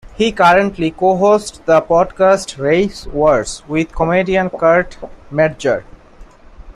He 0.15 0.31
currently 0.31 0.89
co-hosts 0.89 1.59
the 1.63 1.79
podcast 1.79 2.57
"Race 2.57 3.05
Wars" 3.05 3.61
with 3.67 3.93
comedian 3.93 4.49
Kurt 4.49 4.97
Metzger. 5.29 5.85